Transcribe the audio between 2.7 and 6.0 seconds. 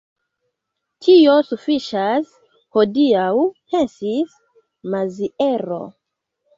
hodiaŭ, pensis Maziero.